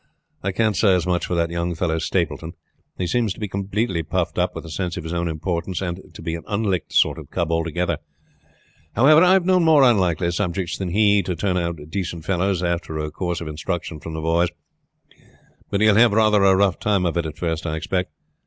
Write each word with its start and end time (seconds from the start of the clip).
I 0.41 0.51
can't 0.51 0.75
say 0.75 0.95
as 0.95 1.05
much 1.05 1.27
for 1.27 1.35
that 1.35 1.51
young 1.51 1.75
fellow 1.75 1.99
Stapleton. 1.99 2.53
He 2.97 3.05
seems 3.05 3.33
to 3.35 3.39
be 3.39 3.47
completely 3.47 4.01
puffed 4.01 4.39
up 4.39 4.55
with 4.55 4.63
the 4.63 4.71
sense 4.71 4.97
of 4.97 5.03
his 5.03 5.13
own 5.13 5.27
importance, 5.27 5.79
and 5.79 6.01
to 6.15 6.23
be 6.23 6.33
an 6.33 6.41
unlicked 6.47 6.91
sort 6.91 7.19
of 7.19 7.29
cub 7.29 7.51
altogether. 7.51 7.99
However, 8.95 9.21
I 9.23 9.33
have 9.33 9.45
known 9.45 9.63
more 9.63 9.83
unlikely 9.83 10.31
subjects 10.31 10.75
than 10.75 10.89
he 10.89 11.19
is 11.19 11.37
turn 11.37 11.55
out 11.55 11.77
decent 11.89 12.25
fellows 12.25 12.63
after 12.63 12.97
a 12.97 13.11
course 13.11 13.41
of 13.41 13.47
instruction 13.47 13.99
from 13.99 14.15
the 14.15 14.21
boys; 14.21 14.49
but 15.69 15.81
he 15.81 15.87
will 15.87 15.93
have 15.97 16.13
rather 16.13 16.43
a 16.45 16.55
rough 16.55 16.79
time 16.79 17.05
of 17.05 17.15
it 17.15 17.27
at 17.27 17.37
first 17.37 17.67
I 17.67 17.75
expect. 17.75 18.09